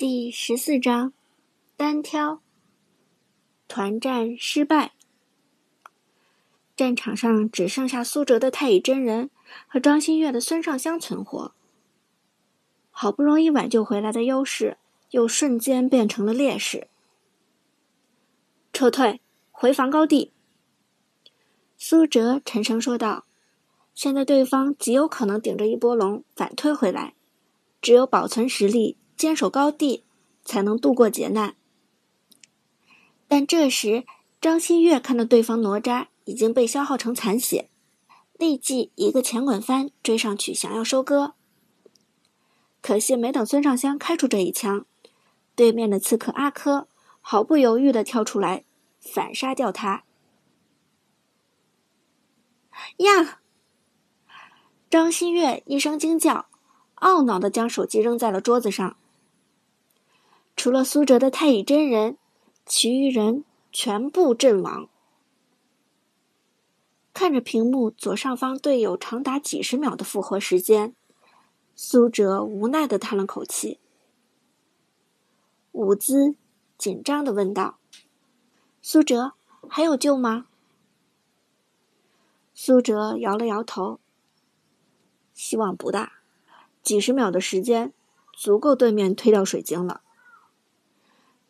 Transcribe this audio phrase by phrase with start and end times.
[0.00, 1.12] 第十四章，
[1.76, 2.40] 单挑。
[3.68, 4.92] 团战失败，
[6.74, 9.28] 战场上只剩下苏哲的太乙真人
[9.66, 11.52] 和张馨月的孙尚香存活。
[12.90, 14.78] 好不容易挽救回来的优势，
[15.10, 16.88] 又瞬间变成了劣势。
[18.72, 19.20] 撤退，
[19.52, 20.32] 回防高地。
[21.76, 23.26] 苏哲沉声说道
[23.94, 27.12] ：“现在对方极有可能顶着一波龙反推回来，
[27.82, 30.02] 只有保存实力。”坚守高地，
[30.46, 31.54] 才能渡过劫难。
[33.28, 34.06] 但这时，
[34.40, 37.68] 张馨月看到对方哪吒已经被消耗成残血，
[38.38, 41.34] 立即一个前滚翻追上去，想要收割。
[42.80, 44.86] 可惜没等孙尚香开出这一枪，
[45.54, 46.88] 对面的刺客阿珂
[47.20, 48.64] 毫不犹豫的跳出来，
[48.98, 50.04] 反杀掉他。
[52.96, 53.40] 呀！
[54.88, 56.46] 张馨月一声惊叫，
[57.00, 58.96] 懊恼的将手机扔在了桌子上。
[60.60, 62.18] 除了苏哲的太乙真人，
[62.66, 64.90] 其余人全部阵亡。
[67.14, 70.94] 看着屏幕左上方队友长达几十秒的复活时间，
[71.74, 73.78] 苏哲无奈的叹了口气。
[75.72, 76.34] 伍兹
[76.76, 77.78] 紧张的问道
[78.82, 79.32] ：“苏哲，
[79.66, 80.44] 还有救吗？”
[82.52, 83.98] 苏哲摇了摇头
[85.32, 86.20] ：“希望不大，
[86.82, 87.94] 几十秒的时间
[88.34, 90.02] 足够对面推掉水晶了。”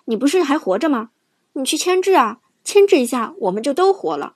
[0.05, 1.11] 你不是还活着吗？
[1.53, 2.41] 你去牵制啊！
[2.63, 4.35] 牵制一下，我们就都活了。”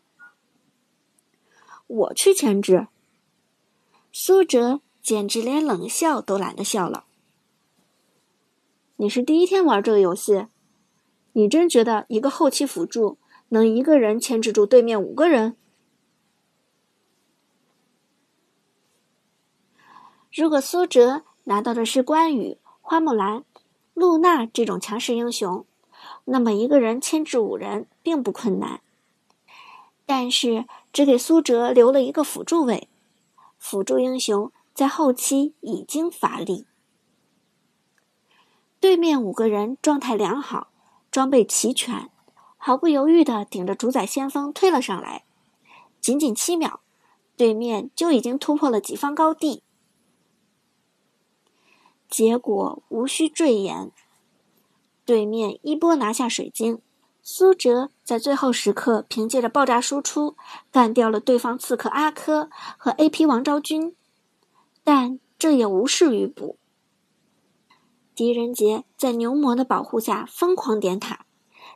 [1.87, 2.87] 我去牵制。
[4.11, 7.05] 苏哲简直连冷笑都懒得笑了。
[8.97, 10.47] 你是第一天玩这个游戏，
[11.33, 13.17] 你真觉得一个后期辅助
[13.49, 15.55] 能一个人牵制住对面五个人？
[20.31, 21.23] 如果苏哲……
[21.50, 23.44] 拿到的是关羽、花木兰、
[23.95, 25.66] 露娜这种强势英雄，
[26.25, 28.82] 那么一个人牵制五人并不困难。
[30.05, 32.87] 但是只给苏哲留了一个辅助位，
[33.58, 36.67] 辅助英雄在后期已经乏力。
[38.80, 40.67] 对面五个人状态良好，
[41.10, 42.11] 装备齐全，
[42.58, 45.23] 毫不犹豫的顶着主宰先锋推了上来，
[45.99, 46.81] 仅仅七秒，
[47.36, 49.64] 对面就已经突破了己方高地。
[52.09, 53.92] 结果无需赘言，
[55.05, 56.81] 对面一波拿下水晶，
[57.21, 60.36] 苏哲在最后时刻凭借着爆炸输出
[60.71, 63.95] 干掉了对方刺客阿珂和 A.P 王昭君，
[64.83, 66.58] 但这也无事于补。
[68.15, 71.25] 狄仁杰在牛魔的保护下疯狂点塔，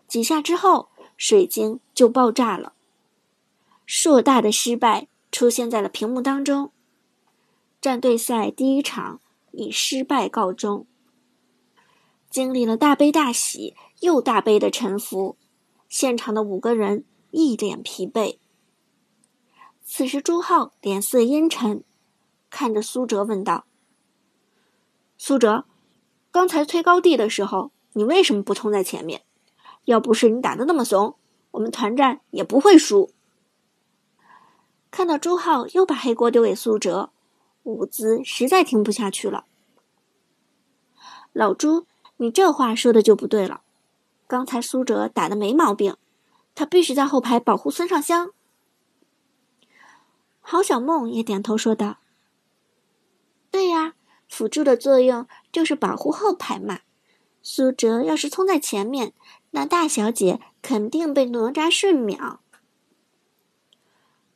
[0.08, 2.74] 几下之后水晶就爆炸了，
[3.86, 6.72] 硕大的失败出现在了屏幕当中。
[7.80, 9.20] 战队赛第一场。
[9.54, 10.86] 以失败告终。
[12.30, 15.38] 经历了大悲大喜又大悲的沉浮，
[15.88, 18.40] 现场的五个人一脸疲惫。
[19.86, 21.84] 此时，朱浩脸色阴沉，
[22.50, 23.66] 看着苏哲问道
[25.18, 25.66] ：“苏哲，
[26.32, 29.24] 刚才推高地的时候，你为什么不冲在前面？
[29.86, 31.16] 要不是你打的那么怂，
[31.52, 33.12] 我们团战也不会输。”
[34.90, 37.13] 看到朱浩又把黑锅丢给苏哲。
[37.64, 39.46] 伍兹实在听不下去了，
[41.32, 41.86] 老朱，
[42.18, 43.62] 你这话说的就不对了。
[44.28, 45.96] 刚才苏哲打的没毛病，
[46.54, 48.32] 他必须在后排保护孙尚香。
[50.42, 52.00] 郝小梦也点头说道
[53.50, 53.96] ：“对呀，
[54.28, 56.80] 辅助的作用就是保护后排嘛。
[57.42, 59.14] 苏哲要是冲在前面，
[59.52, 62.42] 那大小姐肯定被哪吒瞬秒。”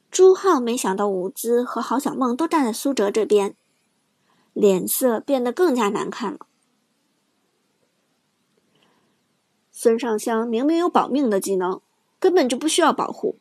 [0.09, 3.55] 朱浩没想到伍兹和郝小梦都站在苏哲这边，
[4.53, 6.47] 脸色变得更加难看了。
[9.71, 11.81] 孙尚香明明有保命的技能，
[12.19, 13.37] 根本就不需要保护。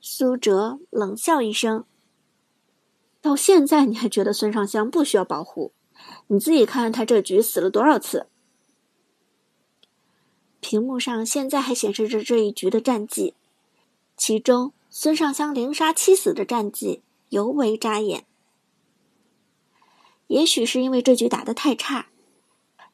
[0.00, 1.84] 苏哲冷笑一声
[3.22, 5.72] ：“到现在你还觉得孙尚香不需要保护？
[6.26, 8.26] 你自己看看他这局死了多少次？”
[10.60, 13.34] 屏幕上现在还显示着这一局的战绩。
[14.20, 17.00] 其中，孙尚香零杀七死的战绩
[17.30, 18.26] 尤为扎眼。
[20.26, 22.08] 也许是因为这局打得太差，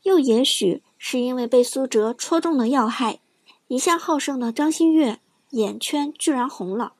[0.04, 3.18] 又也许是因为被苏哲戳中了要害，
[3.66, 5.18] 一向好胜的张馨月
[5.50, 6.92] 眼圈居然红了，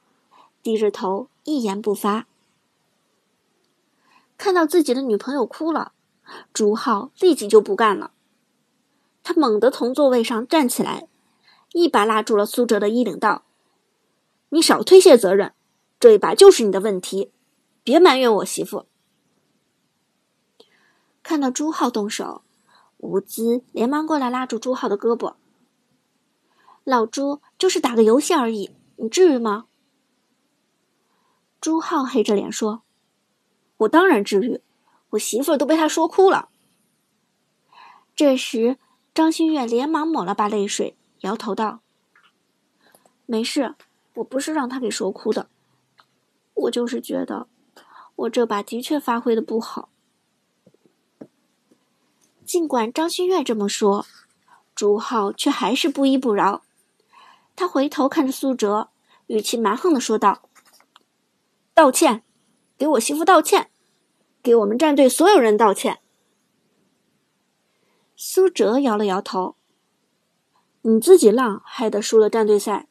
[0.61, 2.26] 低着头一言不发。
[4.37, 5.93] 看到自己的女朋友哭了，
[6.52, 8.11] 朱浩立即就不干了，
[9.23, 11.06] 他猛地从座位上站起来，
[11.70, 13.44] 一把拉住了苏哲的衣领道。
[14.51, 15.55] 你少推卸责任，
[15.99, 17.33] 这一把就是你的问题。
[17.83, 18.87] 别埋怨我媳妇。
[21.23, 22.43] 看到朱浩动手，
[22.99, 25.35] 吴姿连忙过来拉住朱浩的胳膊。
[26.85, 29.67] 老朱就是打个游戏而已，你至于吗？
[31.61, 32.83] 朱浩黑着脸说
[33.79, 34.61] ：“我当然至于，
[35.11, 36.49] 我媳妇都被他说哭了。”
[38.15, 38.79] 这时，
[39.13, 41.81] 张馨月连忙抹了把泪水，摇头道
[43.27, 43.75] ：“没事，
[44.17, 45.49] 我不是让他给说哭的，
[46.55, 47.47] 我就是觉得
[48.17, 49.89] 我这把的确发挥的不好。”
[52.45, 54.07] 尽管张馨月这么说，
[54.75, 56.63] 朱浩却还是不依不饶。
[57.57, 58.91] 他回头看着苏哲，
[59.27, 60.43] 语气蛮横的说道
[61.75, 62.23] ：“道歉，
[62.79, 63.71] 给我媳妇道歉，
[64.43, 65.99] 给我们战队所有人道歉。”
[68.15, 69.57] 苏哲摇了摇头
[70.83, 72.87] ：“你自己浪，害得输了战队赛，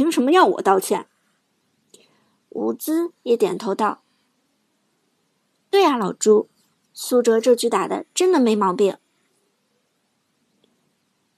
[0.00, 1.06] 凭什么要我道歉？”
[2.48, 4.00] 伍兹也点头道
[5.68, 6.48] ：“对呀，老朱。”
[6.94, 8.96] 苏哲这局打的真的没毛病。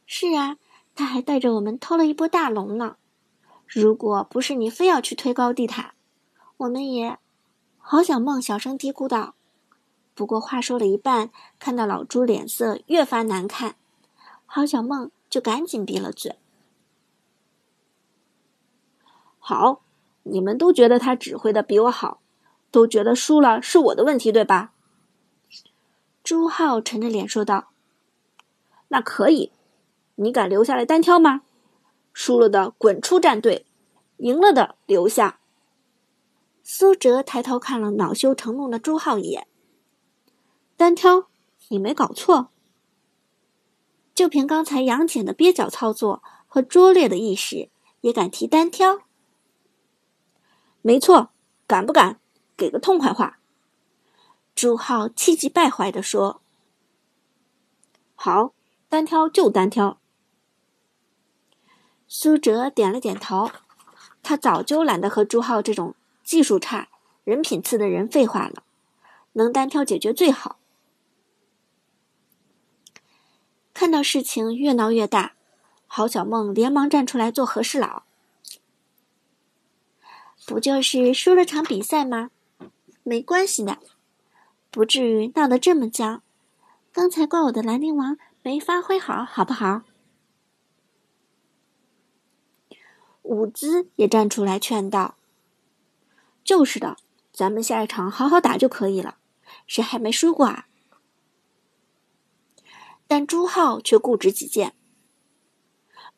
[0.06, 0.58] 是啊，
[0.94, 2.98] 他还带着我们偷了一波大龙呢。
[3.66, 5.94] 如果不是你非要去推高地塔，
[6.58, 7.18] 我们也……
[7.78, 9.34] 郝小梦小声嘀咕道。
[10.14, 13.74] 不过话说了一半，看到老朱脸色越发难看，
[14.46, 16.36] 郝小梦就赶紧闭了嘴。
[19.44, 19.82] 好，
[20.22, 22.20] 你们都觉得他指挥的比我好，
[22.70, 24.72] 都觉得输了是我的问题，对吧？
[26.22, 27.72] 朱浩沉着脸说道
[28.86, 29.50] ：“那可以，
[30.14, 31.42] 你敢留下来单挑吗？
[32.12, 33.66] 输了的滚出战队，
[34.18, 35.40] 赢了的留下。”
[36.62, 39.48] 苏哲抬头看了恼羞成怒的朱浩一眼
[40.78, 41.26] ：“单挑？
[41.70, 42.50] 你没搞错？
[44.14, 47.70] 就凭刚才杨戬的蹩脚操作和拙劣的意识，
[48.02, 49.00] 也敢提单挑？
[50.82, 51.30] 没错，
[51.66, 52.18] 敢不敢？
[52.56, 53.38] 给个痛快话！”
[54.54, 56.42] 朱浩气急败坏地说
[58.14, 58.52] ：“好，
[58.88, 59.98] 单挑就单挑。”
[62.06, 63.50] 苏哲点了点头，
[64.22, 66.88] 他早就懒得和朱浩这种技术差、
[67.24, 68.62] 人品次的人废话了，
[69.32, 70.58] 能单挑解决最好。
[73.72, 75.32] 看到事情越闹越大，
[75.86, 78.02] 郝小梦连忙站出来做和事佬
[80.46, 82.30] ：“不就是输了场比赛吗？
[83.02, 83.78] 没关系的。”
[84.70, 86.22] 不至于闹得这么僵，
[86.92, 89.82] 刚才怪我的兰陵王没发挥好，好不好？
[93.20, 95.16] 伍兹也站出来劝道
[96.42, 96.96] ：“就是的，
[97.32, 99.18] 咱们下一场好好打就可以了，
[99.66, 100.68] 谁还没输过啊？”
[103.06, 104.74] 但朱浩却固执己见，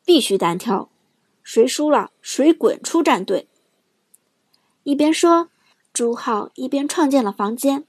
[0.04, 0.88] 必须单挑，
[1.42, 3.48] 谁输了谁滚出战队。
[4.84, 5.48] 一边说，
[5.92, 7.84] 朱浩一边创建了房间。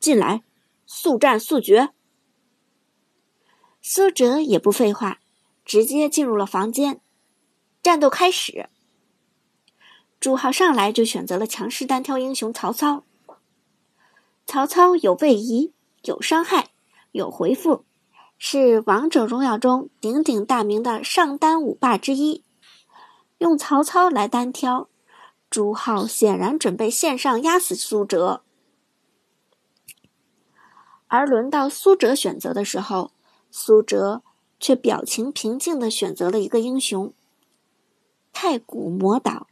[0.00, 0.42] 进来，
[0.86, 1.90] 速战速决。
[3.82, 5.20] 苏哲也不废话，
[5.64, 7.00] 直接进入了房间。
[7.82, 8.68] 战斗开始。
[10.18, 13.04] 朱浩上来就选择了强势单挑英雄曹操。
[14.46, 15.72] 曹操有位移，
[16.04, 16.70] 有伤害，
[17.10, 17.84] 有回复，
[18.38, 22.44] 是王者荣耀中鼎鼎大名的上单五霸之一。
[23.38, 24.88] 用曹操来单挑，
[25.56, 28.42] 朱浩显然准备线上压死苏哲。
[31.06, 33.10] 而轮到苏哲选择的时候，
[33.50, 34.22] 苏哲
[34.60, 37.14] 却表情平静的选择了一个英雄——
[38.34, 39.46] 太古魔导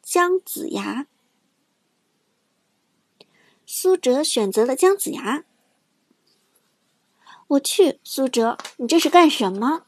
[0.00, 1.08] 姜子牙。
[3.66, 5.42] 苏哲选择了姜子牙。
[7.48, 9.82] 我去，苏哲，你这是干什么？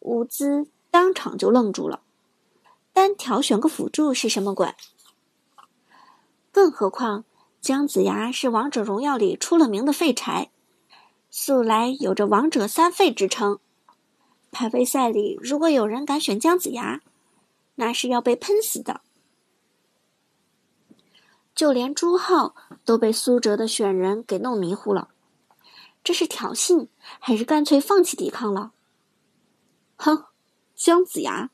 [0.00, 2.03] 伍兹当场就愣住了。
[2.94, 4.74] 单挑选个辅助是什么鬼？
[6.50, 7.24] 更何况。
[7.60, 10.50] 姜子牙是王者荣耀里出了名的废柴，
[11.30, 13.58] 素来有着王者三废之称。
[14.52, 17.00] 排位赛里，如果有人敢选姜子牙，
[17.76, 19.00] 那是要被喷死的。
[21.54, 25.08] 就连朱浩都被苏哲的选人给弄迷糊了，
[26.04, 28.72] 这是挑衅，还是干脆放弃抵抗了？
[29.96, 30.26] 哼，
[30.76, 31.48] 姜子牙，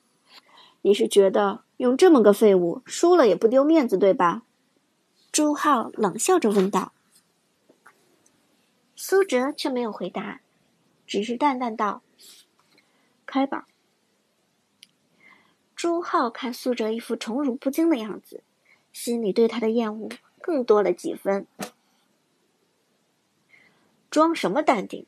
[0.82, 4.42] 你是觉得用这么个废物输了也不丢面子，对吧？
[5.32, 6.92] 朱浩冷笑着问道
[8.96, 10.40] ：“苏哲却没有回答，
[11.06, 12.02] 只是淡淡道
[13.26, 13.66] ：‘开吧。’”
[15.76, 18.42] 朱浩看苏哲一副宠辱不惊的样子，
[18.92, 20.10] 心里对他的厌恶
[20.40, 21.46] 更多了几分。
[24.10, 25.06] 装什么淡定？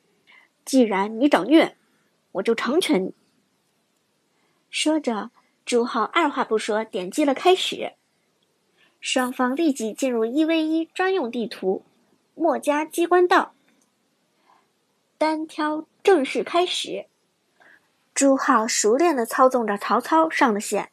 [0.63, 1.75] 既然你找虐，
[2.31, 3.13] 我就成全你。
[4.69, 5.29] 说着，
[5.65, 7.93] 朱浩二话不说，点击了开始。
[8.99, 11.83] 双方立即进入一 v 一专用地图，
[12.35, 13.53] 墨家机关道。
[15.17, 17.05] 单挑正式开始。
[18.13, 20.91] 朱浩熟练地操纵着曹操上了线，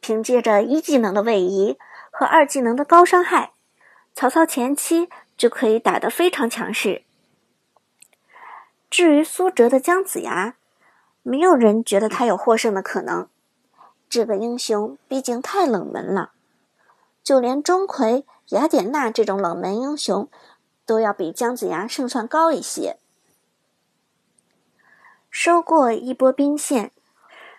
[0.00, 1.78] 凭借着一技能的位移
[2.10, 3.52] 和二技能的高伤害，
[4.14, 7.04] 曹操前期就可以打得非常强势。
[8.90, 10.56] 至于苏哲的姜子牙，
[11.22, 13.28] 没有人觉得他有获胜的可能。
[14.10, 16.32] 这个英雄毕竟太冷门了，
[17.22, 20.28] 就连钟馗、雅典娜这种冷门英雄，
[20.84, 22.98] 都要比姜子牙胜算高一些。
[25.30, 26.90] 收过一波兵线，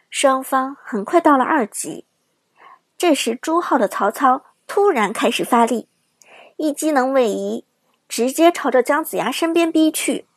[0.09, 2.05] 双方很快到了二级。
[2.97, 5.87] 这时，朱浩的曹操突然开始发力，
[6.57, 7.63] 一技能位移，
[8.09, 10.27] 直接朝着姜子牙身边逼去。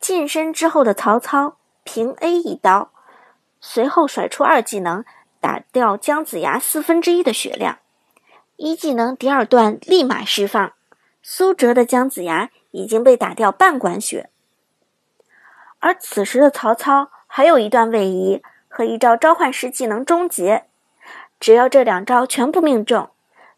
[0.00, 2.90] 近身之后的曹操平 A 一刀，
[3.60, 5.04] 随后甩出二技能，
[5.40, 7.78] 打掉姜子牙四分之一的血量。
[8.56, 10.72] 一技能第二段立马释放，
[11.22, 14.30] 苏哲的姜子牙已经被打掉半管血。
[15.78, 20.64] 而此时的曹操还有一段位移和一招召唤师技能终结，
[21.38, 23.10] 只要这两招全部命中，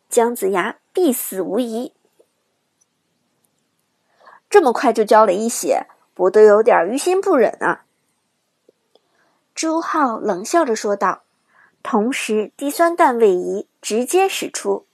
[0.09, 1.93] 姜子牙必死无疑。
[4.50, 5.87] 这么快就交了一血，
[6.17, 7.85] 我都有点于心不忍啊！
[9.61, 11.25] 朱浩冷笑着说道，
[11.83, 14.87] 同时第三段位移直接使出。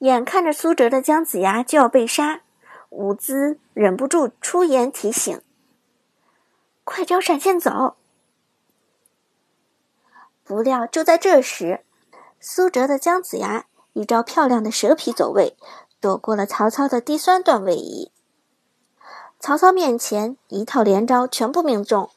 [0.00, 2.42] 眼看着苏哲的姜子牙就要被杀。
[2.90, 5.40] 伍兹忍不住出言提醒
[6.84, 7.96] ：“快招闪现走！”
[10.44, 11.80] 不料就在这时，
[12.38, 15.56] 苏哲的姜子牙一招漂亮的蛇皮走位，
[16.00, 18.12] 躲过了曹操的第三段位移。
[19.40, 22.10] 曹操面前一套连招全部命中，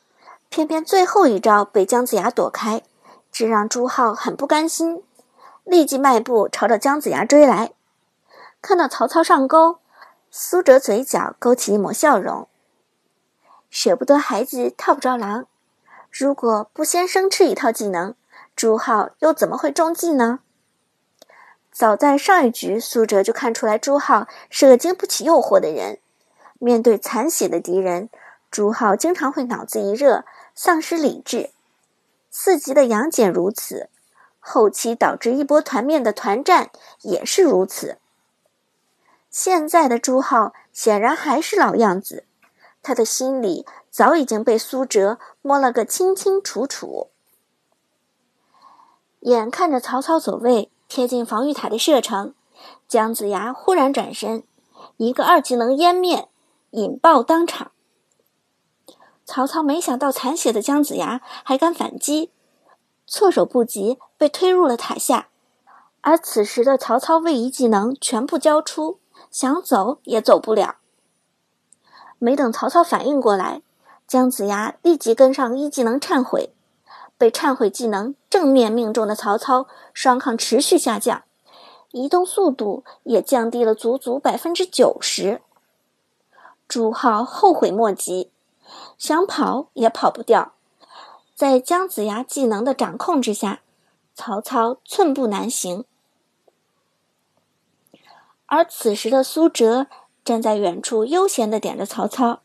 [0.52, 2.84] 偏偏最后一招被姜子牙躲开，
[3.32, 5.02] 这让朱浩很不甘心，
[5.64, 7.72] 立即迈步朝着姜子牙追来。
[8.62, 9.78] 看到曹操上钩。
[10.30, 12.48] 苏哲嘴角勾起一抹笑容，
[13.70, 15.46] 舍不得孩子套不着狼。
[16.10, 18.14] 如果不先生吃一套技能，
[18.56, 20.40] 朱浩又怎么会中计呢？
[21.72, 26.00] 早在上一局，苏哲就看出来朱浩是个经不起诱惑的人。
[26.60, 28.10] 面对残血的敌人，
[28.50, 30.24] 朱浩经常会脑子一热，
[30.56, 31.52] 丧失理智。
[32.30, 33.90] 四级的杨戬如此，
[34.40, 37.98] 后期导致一波团灭的团战也是如此。
[39.30, 42.26] 现在的朱浩显然还是老样子，
[42.82, 47.10] 他的心里早已经被苏哲摸了个清清楚楚。
[49.22, 52.34] 眼看着曹操走位贴近防御塔的射程，
[52.88, 54.44] 姜子牙忽然转身，
[54.98, 56.28] 一个二技能湮灭，
[56.72, 57.72] 引爆当场。
[59.34, 62.32] 曹操没想到残血的姜子牙还敢反击，
[63.08, 65.30] 措手不及被推入了塔下，
[66.02, 69.00] 而此时的曹操位移技能全部交出。
[69.30, 70.80] 想走也走不了。
[72.20, 73.62] 没等曹操反应过来，
[74.06, 76.54] 姜子牙立即跟上一技能忏悔，
[77.18, 81.24] 被忏悔技能正面命中的曹操，双抗持续下降，
[81.92, 85.42] 移动速度也降低了足足百分之九十。
[86.68, 88.30] 朱浩后悔莫及，
[89.02, 90.54] 想跑也跑不掉。
[91.34, 93.62] 在姜子牙技能的掌控之下，
[94.14, 95.86] 曹操寸步难行。
[98.46, 99.88] 而此时的苏哲
[100.24, 102.44] 站在远处，悠闲的点着曹操。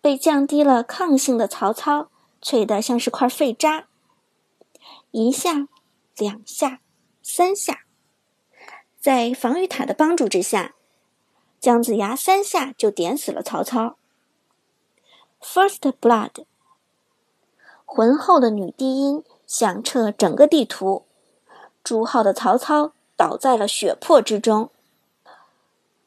[0.00, 2.08] 被降低了抗性的曹操，
[2.40, 3.88] 脆得像是块废渣。
[5.10, 5.66] 一下，
[6.16, 6.78] 两下，
[7.20, 7.80] 三下，
[9.00, 10.76] 在防御塔的帮助之下，
[11.58, 13.97] 姜子牙三下就点死了曹操。
[15.40, 16.44] First blood，
[17.84, 21.04] 浑厚的女低音响彻整个地图。
[21.82, 24.70] 朱浩的曹操倒在了血泊之中。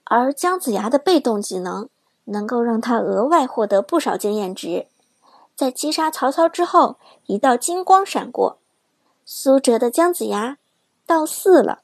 [0.04, 1.90] 而姜子牙的被动技能
[2.26, 4.88] 能够让他额外获得不少经验值。
[5.56, 6.98] 在击杀曹操之后，
[7.28, 8.58] 一道金光闪过，
[9.26, 10.58] 苏哲的姜子牙
[11.06, 11.82] 到四了。